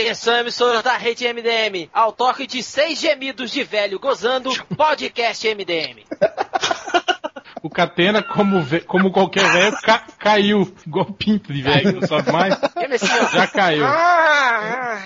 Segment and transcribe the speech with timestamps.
[0.00, 1.88] Atenção, emissora da rede MDM.
[1.90, 6.04] Ao toque de seis gemidos de velho gozando, podcast MDM.
[7.62, 10.72] O Catena, como, como qualquer velho, ca- caiu.
[10.86, 12.54] Igual pinto de velho, não sobe mais.
[12.54, 13.28] Ó.
[13.32, 13.84] Já caiu.
[13.84, 15.00] Ah.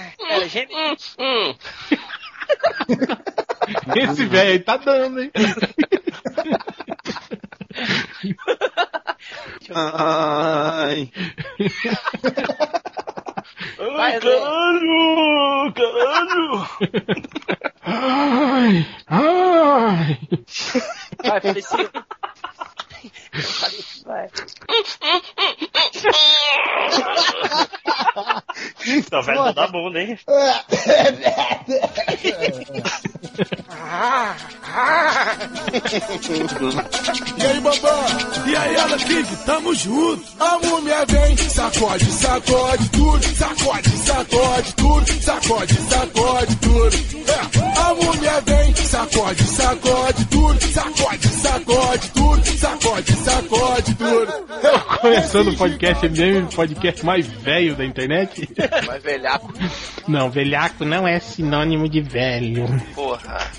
[1.19, 1.55] Hum,
[3.97, 5.31] Esse velho aí tá dando, hein?
[9.75, 11.11] Ai.
[14.01, 16.67] Vai, caralho, caralho.
[17.83, 20.19] Ai, ai.
[21.23, 21.91] Vai, Feliciano.
[24.07, 24.29] Vai.
[29.11, 30.19] Tá velho da bunda, hein?
[37.39, 38.07] E aí, babá?
[38.47, 39.37] E aí, Ana King?
[39.47, 40.23] Tamo junto.
[40.39, 43.25] A múmia vem, sacode, sacode tudo.
[43.37, 45.23] Sacode, sacode tudo.
[45.23, 46.97] Sacode, sacode tudo.
[47.31, 47.41] É,
[47.81, 50.61] a múmia vem, sacode, sacode tudo.
[50.73, 51.29] Sacode
[55.11, 58.49] Começando o podcast MDM, o podcast mais velho da internet.
[58.87, 59.53] Mas velhaco,
[60.07, 62.65] Não, velhaco não é sinônimo de velho.
[62.95, 63.51] porra.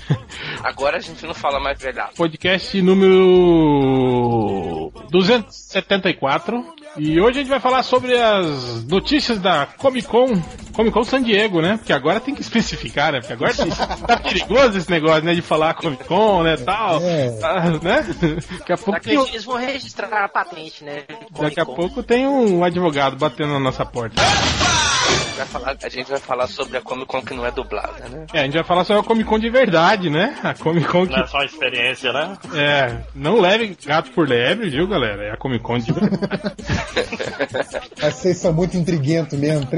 [0.62, 2.14] Agora a gente não fala mais velhaco.
[2.16, 3.20] Podcast número
[5.10, 6.74] 274.
[6.96, 10.28] E hoje a gente vai falar sobre as notícias da Comic Con,
[10.74, 11.78] Comic Con San Diego, né?
[11.78, 13.20] Porque agora tem que especificar, né?
[13.20, 13.54] Porque agora
[14.06, 15.34] tá perigoso esse negócio, né?
[15.34, 16.56] De falar Comic Con, né?
[16.58, 17.38] Tal, É.
[17.42, 18.06] Ah, né?
[18.58, 21.04] Daqui a pouco Daqui tem, eles vão registrar a patente, né?
[21.40, 24.20] daqui a pouco tem um advogado batendo na nossa porta.
[25.36, 28.26] Vai falar, a gente vai falar sobre a Comic Con que não é dublada, né?
[28.32, 30.38] É, a gente vai falar sobre a Comic Con de verdade, né?
[30.42, 32.36] A Comic Con que Não é só experiência, né?
[32.54, 35.24] É, não leve gato por lebre, viu, galera?
[35.24, 36.26] É a Comic Con de verdade.
[38.00, 39.68] Vocês são muito intriguentos mesmo.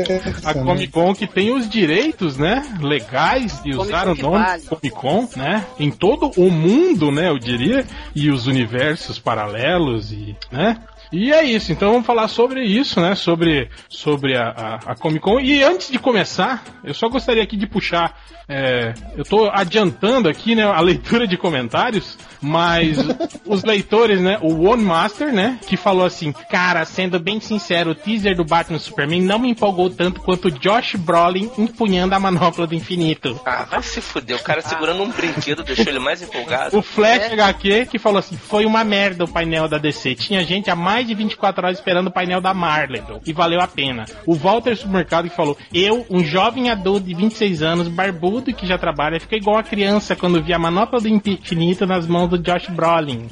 [0.44, 0.54] A?
[0.54, 4.62] Comic Con que tem os direitos, né, legais de usar o nome vale.
[4.62, 10.36] Comic Con, né, em todo o mundo, né, eu diria, e os universos paralelos e,
[10.50, 10.78] né,
[11.12, 13.14] e é isso, então vamos falar sobre isso, né?
[13.14, 15.40] Sobre, sobre a, a, a Comic Con.
[15.40, 18.18] E antes de começar, eu só gostaria aqui de puxar.
[18.48, 22.98] é, eu tô adiantando aqui, né, a leitura de comentários, mas
[23.46, 24.38] os leitores, né?
[24.42, 25.58] O One Master, né?
[25.66, 29.88] Que falou assim: Cara, sendo bem sincero, o teaser do Batman Superman não me empolgou
[29.88, 33.40] tanto quanto o Josh Brolin empunhando a manopla do infinito.
[33.46, 34.36] Ah, vai se fuder.
[34.36, 36.76] O cara segurando um brinquedo deixou ele mais empolgado.
[36.76, 40.14] O Flash HQ que falou assim: foi uma merda o painel da DC.
[40.14, 43.20] Tinha gente há mais de 24 horas esperando o painel da Marvel.
[43.24, 44.04] E valeu a pena.
[44.26, 48.66] O Walter Supermercado que falou: Eu, um jovem adulto de 26 anos, barbudo e que
[48.66, 52.42] já trabalha, fica igual a criança quando vi a manopla do infinito nas mãos do
[52.42, 53.28] Josh Brolin.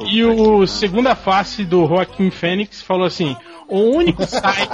[0.00, 3.36] E o segunda face do Joaquim Fênix falou assim:
[3.68, 4.70] O único site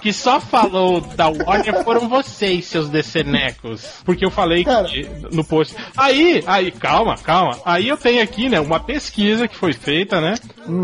[0.00, 4.00] que só falou da Warner foram vocês, seus decenecos.
[4.04, 4.86] Porque eu falei Cara.
[4.86, 5.74] que no post.
[5.96, 7.58] Aí, aí, calma, calma.
[7.64, 10.34] Aí eu tenho aqui, né, uma pesquisa que foi feita, né,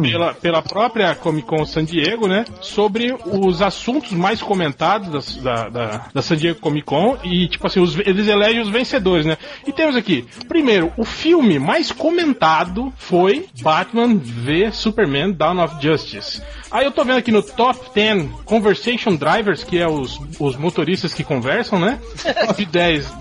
[0.03, 5.69] pela, pela própria Comic Con San Diego, né, sobre os assuntos mais comentados das- da,
[5.69, 9.37] da, da San Diego Comic Con e, tipo assim, os- eles elegem os vencedores, né.
[9.67, 16.43] E temos aqui, primeiro, o filme mais comentado foi Batman v Superman Dawn of Justice.
[16.73, 21.13] Aí eu tô vendo aqui no Top 10 Conversation Drivers, que é os, os motoristas
[21.13, 22.01] que conversam, né?
[22.47, 23.13] Top 10.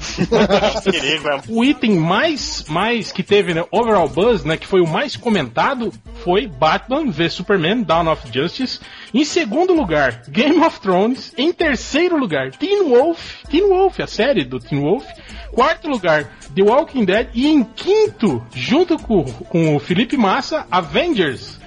[0.84, 1.42] Perigo, é.
[1.50, 5.92] O item mais, mais que teve, né, overall buzz, né, que foi o mais comentado,
[6.24, 8.80] foi Batman v Superman Dawn of Justice.
[9.14, 11.34] Em segundo lugar, Game of Thrones.
[11.38, 13.44] Em terceiro lugar, Teen Wolf.
[13.50, 15.06] Teen Wolf, a série do Teen Wolf.
[15.52, 17.30] Quarto lugar, The Walking Dead.
[17.34, 21.60] E em quinto, junto com, com o Felipe Massa, Avengers.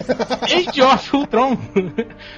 [0.42, 1.56] Age of Ultron.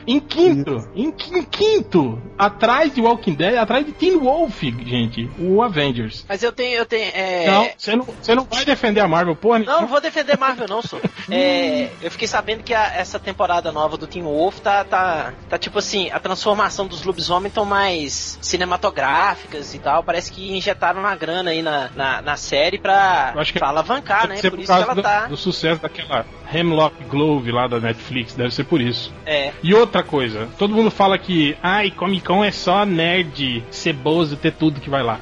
[0.07, 5.31] em quinto, em, qui- em quinto, atrás de Walking Dead, atrás de Teen Wolf, gente,
[5.39, 6.25] o Avengers.
[6.29, 7.11] Mas eu tenho, eu tenho.
[7.15, 7.47] É...
[7.51, 9.59] Não, você não, você não vai defender a Marvel, porra.
[9.61, 11.01] Não, não vou defender Marvel, não, sou.
[11.29, 15.59] É, eu fiquei sabendo que a- essa temporada nova do Teen Wolf tá, tá, tá
[15.59, 20.05] tipo assim, a transformação dos lobisomens estão mais cinematográficas e tal.
[20.05, 23.69] Parece que injetaram uma grana aí na, na, na série pra, Eu acho que pra
[23.69, 24.37] alavancar, né?
[24.41, 25.27] Por por isso que ela do, tá.
[25.27, 29.13] do sucesso daquela Hemlock Glove lá da Netflix, deve ser por isso.
[29.27, 29.53] É.
[29.63, 34.53] E outra coisa, todo mundo fala que, ai, Comic Con é só nerd, ceboso, ter
[34.53, 35.19] tudo que vai lá.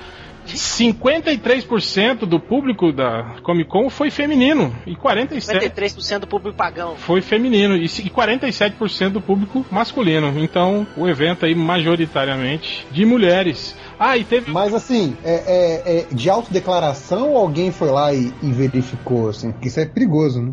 [0.46, 6.96] 53% do público da Comic Con foi feminino e 47% 53% do público pagão.
[6.96, 10.32] foi feminino e se- e 47% do público masculino.
[10.38, 13.74] Então, o evento aí majoritariamente de mulheres.
[13.98, 18.52] Ah, e teve Mas assim, é, é- é de autodeclaração alguém foi lá e, e
[18.52, 19.50] verificou, assim?
[19.52, 20.52] Porque isso é perigoso, né?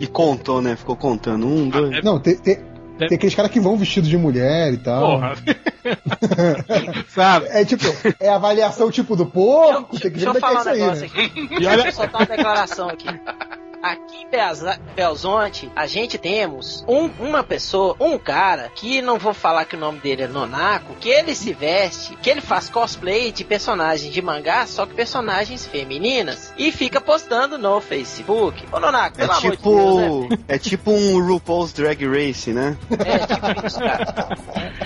[0.00, 0.76] E contou, né?
[0.76, 1.46] Ficou contando.
[1.46, 2.02] Um, dois.
[2.04, 2.56] Não, tem, tem,
[2.98, 5.12] tem aqueles caras que vão vestidos de mulher e tal.
[5.12, 5.34] Porra.
[7.08, 7.46] Sabe?
[7.50, 7.84] É tipo,
[8.20, 10.68] é avaliação tipo do porco, tem que Deixa ver eu é que é falar isso
[10.68, 11.06] um aí, negócio né?
[11.24, 11.40] aqui.
[11.40, 13.06] E Deixa olha- eu soltar uma declaração aqui.
[13.92, 19.32] Aqui em Belza- Belzonte, a gente temos um- uma pessoa, um cara, que não vou
[19.34, 23.30] falar que o nome dele é Nonaco, que ele se veste, que ele faz cosplay
[23.32, 28.64] de personagens de mangá, só que personagens femininas, e fica postando no Facebook.
[28.72, 30.28] Ô Nonaco, É pelo amor de Deus, né?
[30.36, 30.42] tipo.
[30.48, 32.76] É tipo um RuPaul's Drag Race, né?
[32.90, 34.36] É tipo isso, cara.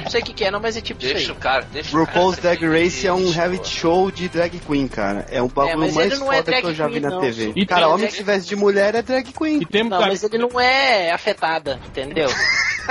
[0.05, 1.41] Não sei o que, que é, não, mas é tipo Deixa isso o aí.
[1.41, 1.67] cara.
[1.73, 5.27] Deixa o RuPaul's cara Drag Race é um reality show de drag queen, cara.
[5.31, 7.21] É o bagulho mas mais não é foda que eu já vi queen, na não.
[7.21, 7.53] TV.
[7.57, 9.61] E cara, homem que se veste de mulher é drag queen.
[9.63, 12.29] E temos Não, mas ele não é afetada, entendeu?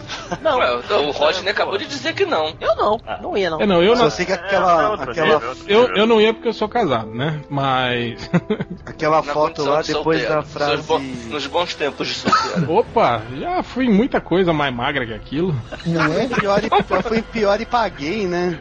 [0.42, 2.54] Não, Ué, o Rodney acabou de dizer que não.
[2.60, 3.00] eu não.
[3.22, 3.60] Não ia, não.
[3.60, 5.96] É, não, eu Só não, sei que É, aquela, é outro aquela, é outro eu,
[5.96, 7.40] eu não ia porque eu sou casado, né?
[7.48, 8.28] Mas.
[8.84, 10.28] aquela Na foto lá, de depois solteiro.
[10.28, 10.82] da Nos frase.
[10.82, 12.72] bo- Nos bons tempos de solteiro.
[12.74, 15.54] Opa, já fui muita coisa mais magra que aquilo.
[15.86, 16.26] Não é?
[16.28, 18.58] Pior e, eu fui pior e paguei, né?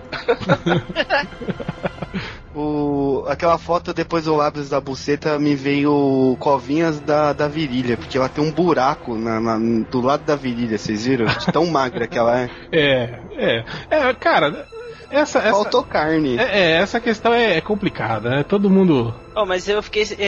[2.53, 8.17] O, aquela foto depois do lábios da buceta me veio covinhas da, da virilha, porque
[8.17, 9.57] ela tem um buraco na, na-
[9.89, 11.25] do lado da virilha, vocês viram?
[11.25, 12.49] De tão magra que ela é.
[12.71, 13.63] É, é.
[13.89, 14.67] É, cara,
[15.09, 15.39] essa.
[15.39, 16.37] essa Faltou carne.
[16.37, 18.43] é, é, essa questão é, é complicada, né?
[18.43, 19.13] Todo mundo.
[19.35, 20.03] Oh, mas eu fiquei.
[20.17, 20.25] é,